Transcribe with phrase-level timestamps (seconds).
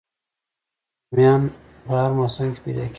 [1.15, 1.41] رومیان
[1.89, 2.87] هر موسم کې پیدا کېږي